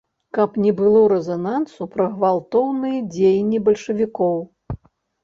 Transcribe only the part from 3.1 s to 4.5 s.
дзеянні бальшавікоў.